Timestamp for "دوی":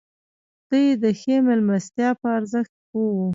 0.67-0.87